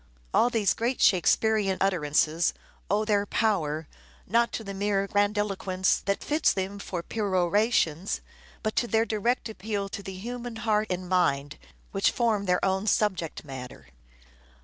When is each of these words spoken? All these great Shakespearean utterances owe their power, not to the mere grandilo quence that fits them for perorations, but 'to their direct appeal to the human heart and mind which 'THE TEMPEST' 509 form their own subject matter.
All 0.33 0.49
these 0.49 0.73
great 0.73 0.99
Shakespearean 0.99 1.77
utterances 1.79 2.55
owe 2.89 3.05
their 3.05 3.27
power, 3.27 3.87
not 4.25 4.51
to 4.53 4.63
the 4.63 4.73
mere 4.73 5.07
grandilo 5.07 5.55
quence 5.55 6.03
that 6.05 6.23
fits 6.23 6.51
them 6.53 6.79
for 6.79 7.03
perorations, 7.03 8.19
but 8.63 8.75
'to 8.75 8.87
their 8.87 9.05
direct 9.05 9.47
appeal 9.47 9.89
to 9.89 10.01
the 10.01 10.15
human 10.15 10.55
heart 10.55 10.87
and 10.89 11.07
mind 11.07 11.59
which 11.91 12.05
'THE 12.05 12.13
TEMPEST' 12.13 12.17
509 12.17 12.33
form 12.39 12.45
their 12.47 12.65
own 12.65 12.87
subject 12.87 13.45
matter. 13.45 13.89